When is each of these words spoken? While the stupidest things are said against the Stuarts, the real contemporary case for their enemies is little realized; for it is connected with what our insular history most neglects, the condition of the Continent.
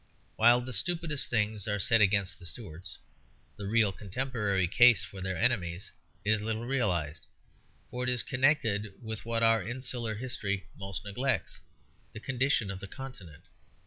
While 0.35 0.61
the 0.61 0.73
stupidest 0.73 1.29
things 1.29 1.67
are 1.67 1.77
said 1.77 2.01
against 2.01 2.39
the 2.39 2.45
Stuarts, 2.47 2.97
the 3.55 3.67
real 3.67 3.91
contemporary 3.93 4.67
case 4.67 5.03
for 5.03 5.21
their 5.21 5.37
enemies 5.37 5.91
is 6.25 6.41
little 6.41 6.65
realized; 6.65 7.27
for 7.91 8.01
it 8.03 8.09
is 8.09 8.23
connected 8.23 8.95
with 8.99 9.25
what 9.27 9.43
our 9.43 9.61
insular 9.61 10.15
history 10.15 10.65
most 10.75 11.05
neglects, 11.05 11.59
the 12.13 12.19
condition 12.19 12.71
of 12.71 12.79
the 12.79 12.87
Continent. 12.87 13.43